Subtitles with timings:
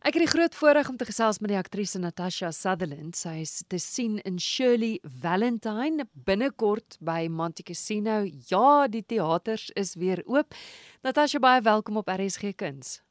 [0.00, 3.18] Ek het die groot voorreg om te gesels met die aktrise Natasha Sutherland.
[3.20, 8.22] Sy is te sien in Shirley Valentine binnekort by Monte Cassino.
[8.48, 10.56] Ja, die teaters is weer oop.
[11.04, 13.02] Natasha, baie welkom op RSG Kuns.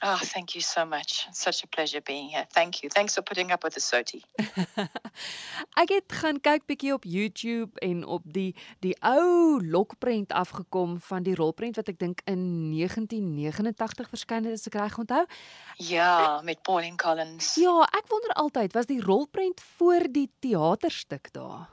[0.00, 1.26] Oh, thank you so much.
[1.28, 2.46] It's such a pleasure being here.
[2.52, 2.88] Thank you.
[2.88, 4.22] Thanks for putting up with the Soti.
[5.82, 8.54] ek het gaan kyk bietjie op YouTube en op die
[8.84, 14.70] die ou lokprent afgekom van die rolprent wat ek dink in 1989 verskyn het as
[14.70, 15.24] ek reg onthou.
[15.82, 17.56] Ja, ek, met Pauline Collins.
[17.58, 21.66] Ja, ek wonder altyd, was die rolprent voor die teaterstuk daar?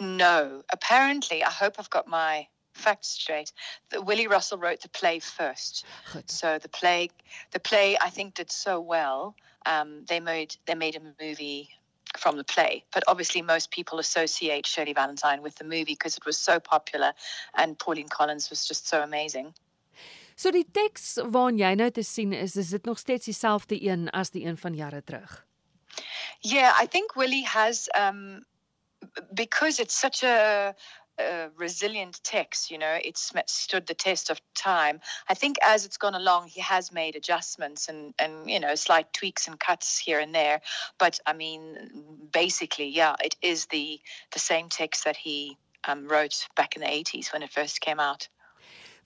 [0.00, 3.52] No, apparently I hope I've got my facts straight.
[3.90, 5.84] That Willy Russell wrote the play first.
[6.12, 6.30] Good.
[6.30, 7.10] So the play,
[7.52, 9.34] the play, I think did so well.
[9.64, 11.70] Um, they made they made a movie
[12.16, 16.24] from the play, but obviously most people associate Shirley Valentine with the movie because it
[16.24, 17.12] was so popular,
[17.54, 19.54] and Pauline Collins was just so amazing.
[20.36, 24.10] So die teks waarna jy nou te sien is, is dit nog steeds dieselfde een
[24.12, 25.46] as die een van jare terug?
[26.44, 28.44] Yeah, I think Willy has um
[29.34, 30.74] because it's such a
[31.18, 32.70] a resilient text.
[32.70, 35.00] You know, it's stood the test of time.
[35.28, 39.12] I think as it's gone along, he has made adjustments and and you know slight
[39.12, 40.60] tweaks and cuts here and there.
[40.98, 44.00] But I mean, basically, yeah, it is the
[44.32, 45.56] the same text that he
[45.88, 48.28] um, wrote back in the 80s when it first came out.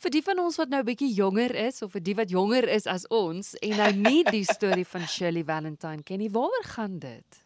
[0.00, 2.86] Vir die van ons wat nou bietjie jonger is of vir die wat jonger is
[2.88, 7.42] as ons en nou nie die storie van Shirley Valentine ken nie, waaroor gaan dit?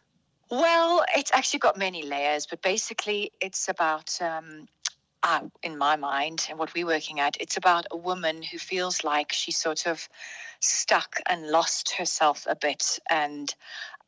[0.49, 4.67] Well, it's actually got many layers, but basically, it's about, um,
[5.25, 9.03] uh, in my mind, and what we're working at, it's about a woman who feels
[9.03, 10.07] like she's sort of
[10.59, 12.99] stuck and lost herself a bit.
[13.09, 13.53] And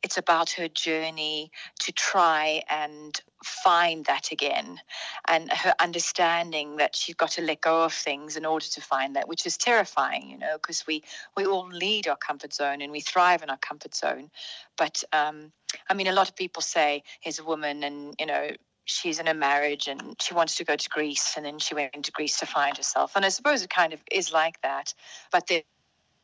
[0.03, 4.79] it's about her journey to try and find that again
[5.27, 9.15] and her understanding that she's got to let go of things in order to find
[9.15, 11.03] that which is terrifying you know because we
[11.35, 14.29] we all lead our comfort zone and we thrive in our comfort zone
[14.75, 15.51] but um
[15.89, 18.49] i mean a lot of people say here's a woman and you know
[18.87, 22.03] she's in a marriage and she wants to go to greece and then she went
[22.03, 24.93] to greece to find herself and i suppose it kind of is like that
[25.31, 25.61] but there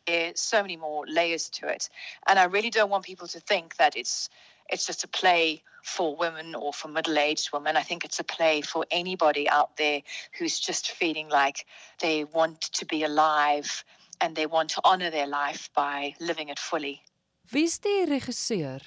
[0.06, 1.90] there's so many more layers to it.
[2.28, 4.30] And I really don't want people to think that it's
[4.70, 7.76] it's just a play for women or for middle-aged women.
[7.76, 10.02] I think it's a play for anybody out there
[10.40, 11.66] who's just feeling like
[12.00, 13.84] they want to be alive
[14.22, 17.04] and they want to honor their life by living it fully.
[17.52, 18.82] Wie's die regisseur?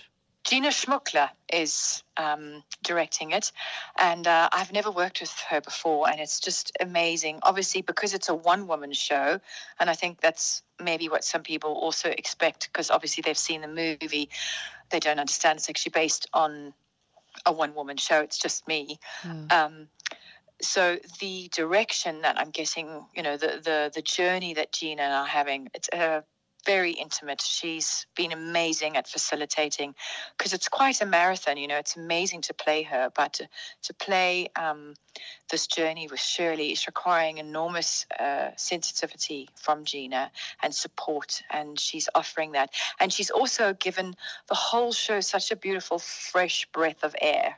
[0.46, 3.50] Gina Shmukler is um, directing it,
[3.98, 7.40] and uh, I've never worked with her before, and it's just amazing.
[7.42, 9.40] Obviously, because it's a one-woman show,
[9.80, 13.68] and I think that's maybe what some people also expect, because obviously they've seen the
[13.68, 14.30] movie,
[14.90, 15.58] they don't understand.
[15.58, 16.72] It's actually based on
[17.44, 18.20] a one-woman show.
[18.20, 19.00] It's just me.
[19.24, 19.52] Mm.
[19.52, 19.88] Um,
[20.62, 25.12] so the direction that I'm getting, you know, the the the journey that Gina and
[25.12, 26.22] I are having, it's a
[26.66, 27.40] very intimate.
[27.40, 29.94] She's been amazing at facilitating
[30.36, 31.56] because it's quite a marathon.
[31.56, 33.48] You know, it's amazing to play her, but to,
[33.82, 34.94] to play um,
[35.50, 40.30] this journey with Shirley is requiring enormous uh, sensitivity from Gina
[40.62, 42.70] and support, and she's offering that.
[43.00, 44.14] And she's also given
[44.48, 47.56] the whole show such a beautiful, fresh breath of air.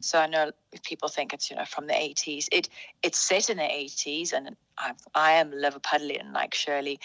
[0.00, 2.68] So I know if people think it's you know from the 80s, it
[3.02, 6.98] it's set in the 80s, and I, I am Liverpudlian like Shirley,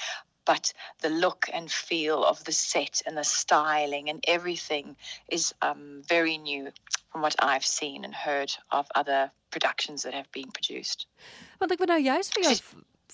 [0.47, 4.95] but the look and feel of the set and the styling and everything
[5.29, 6.71] is um, very new
[7.11, 11.07] from what I've seen and heard of other productions that have been produced.
[11.59, 12.59] Want ek wil nou juist vir jou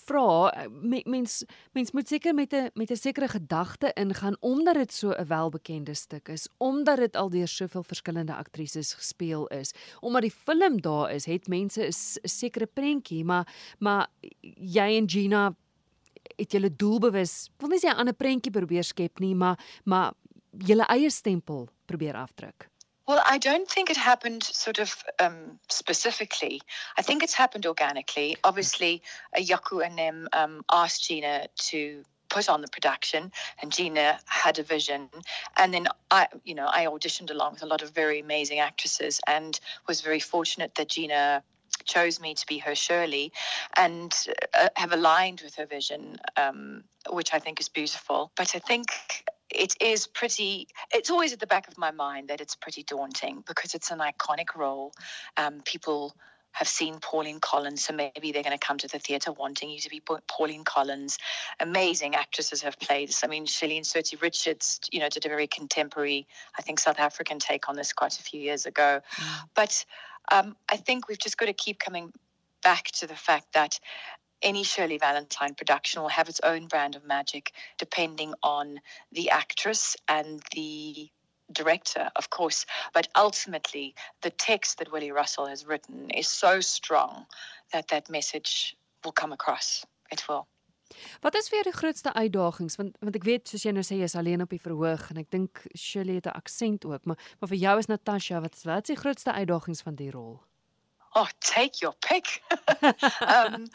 [0.04, 0.68] vra, eh,
[1.06, 5.28] mens mens moet seker met 'n met 'n sekere gedagte ingaan omdat dit so 'n
[5.28, 10.82] welbekende stuk is, omdat dit al deur soveel verskillende aktrises gespeel is, omdat die film
[10.82, 13.48] daar is, het mense 'n sekere prentjie, maar
[13.80, 14.08] maar
[14.58, 15.56] jy en Gina
[16.38, 20.14] het julle doelbewus, wil nie sê 'n ander prentjie probeer skep nie, maar maar
[20.58, 22.70] julle eie stempel probeer afdruk.
[23.06, 26.62] Well, I don't think it happened sort of um, specifically.
[26.98, 28.38] I think it's happened organically.
[28.46, 29.02] Obviously,
[29.38, 34.58] uh, Yaku and them um, asked Gina to put on the production, and Gina had
[34.58, 35.10] a vision.
[35.58, 39.20] And then I, you know, I auditioned along with a lot of very amazing actresses,
[39.28, 41.44] and was very fortunate that Gina
[41.86, 43.32] chose me to be her Shirley
[43.78, 44.16] and
[44.54, 48.32] uh, have aligned with her vision, um, which I think is beautiful.
[48.36, 48.88] But I think
[49.50, 53.44] it is pretty, it's always at the back of my mind that it's pretty daunting
[53.48, 54.94] because it's an iconic role.
[55.38, 56.16] Um, people
[56.54, 59.80] have seen Pauline Collins, so maybe they're going to come to the theatre wanting you
[59.80, 61.18] to be Pauline Collins.
[61.60, 63.24] Amazing actresses have played this.
[63.24, 66.28] I mean, Shaleen Surtie-Richards, you know, did a very contemporary,
[66.58, 69.02] I think, South African take on this quite a few years ago.
[69.16, 69.50] Mm.
[69.56, 69.84] But
[70.32, 72.12] um, I think we've just got to keep coming
[72.62, 73.80] back to the fact that
[74.42, 78.80] any Shirley Valentine production will have its own brand of magic, depending on
[79.12, 81.10] the actress and the
[81.52, 82.66] director, of course.
[82.94, 87.26] But ultimately, the text that Willy Russell has written is so strong
[87.72, 89.86] that that message will come across.
[90.12, 90.48] It will.
[91.22, 94.10] Wat is vir die grootste uitdagings want want ek weet soos jy nou sê jy
[94.10, 97.50] is alleen op die verhoog en ek dink Shirley het 'n aksent ook maar maar
[97.50, 100.42] vir jou is Natasha wat wat is die grootste uitdagings van die rol?
[101.16, 102.42] Oh, take your pick.
[103.22, 103.68] um,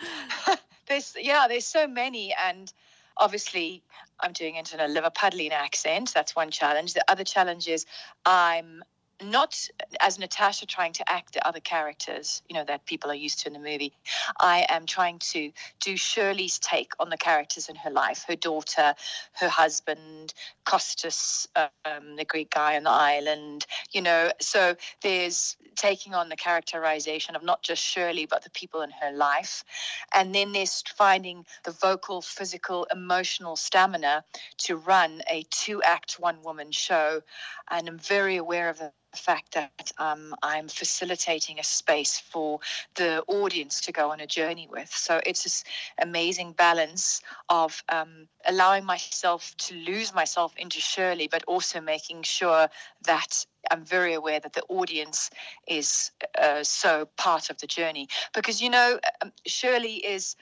[0.86, 2.72] there's yeah, there's so many, and
[3.16, 3.82] obviously
[4.20, 6.12] I'm doing it in a Liverpudlian accent.
[6.12, 6.94] That's one challenge.
[6.94, 7.86] The other challenge is
[8.24, 8.82] I'm
[9.22, 9.68] not
[10.00, 13.48] as Natasha trying to act the other characters, you know, that people are used to
[13.48, 13.92] in the movie.
[14.38, 18.94] I am trying to do Shirley's take on the characters in her life her daughter,
[19.34, 20.34] her husband,
[20.64, 24.30] Costas, um, the Greek guy on the island, you know.
[24.40, 29.12] So there's taking on the characterization of not just Shirley, but the people in her
[29.12, 29.64] life.
[30.12, 34.24] And then there's finding the vocal, physical, emotional stamina
[34.58, 37.22] to run a two act, one woman show.
[37.70, 42.60] And I'm very aware of the fact that um, I'm facilitating a space for
[42.94, 44.90] the audience to go on a journey with.
[44.90, 45.64] So it's this
[46.00, 52.68] amazing balance of um, allowing myself to lose myself into Shirley, but also making sure
[53.04, 55.30] that I'm very aware that the audience
[55.66, 56.10] is
[56.40, 58.08] uh, so part of the journey.
[58.34, 60.36] Because, you know, um, Shirley is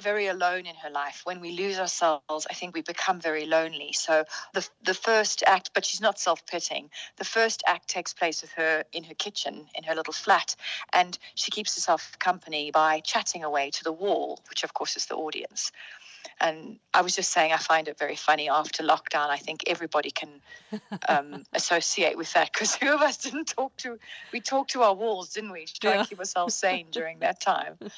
[0.00, 1.22] very alone in her life.
[1.24, 3.92] When we lose ourselves, I think we become very lonely.
[3.92, 6.90] So the the first act, but she's not self-pitying.
[7.16, 10.56] The first act takes place with her in her kitchen, in her little flat,
[10.92, 15.06] and she keeps herself company by chatting away to the wall, which of course is
[15.06, 15.72] the audience.
[16.40, 19.28] And I was just saying, I find it very funny after lockdown.
[19.28, 20.40] I think everybody can
[21.08, 23.98] um, associate with that because who of us didn't talk to?
[24.32, 26.04] We talked to our walls, didn't we, to try yeah.
[26.04, 27.78] keep ourselves sane during that time.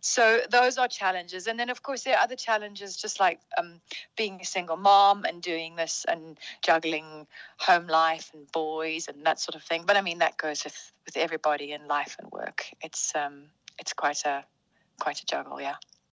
[0.00, 1.46] So those are challenges.
[1.46, 3.80] And then, of course, there are other challenges, just like um,
[4.16, 7.26] being a single mom and doing this and juggling
[7.58, 9.84] home life and boys and that sort of thing.
[9.86, 12.64] But I mean, that goes with, with everybody in life and work.
[12.82, 13.44] It's um,
[13.78, 14.44] it's quite a
[14.98, 15.76] quite a juggle, yeah.